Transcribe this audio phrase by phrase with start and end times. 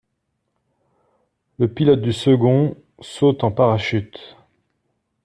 [1.59, 4.35] Le pilote du second saute en parachute.